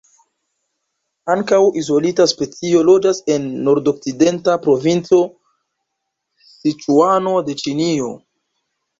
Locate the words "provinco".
4.63-5.19